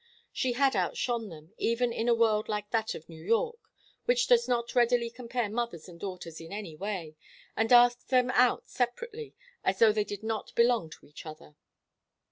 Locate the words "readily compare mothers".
4.73-5.87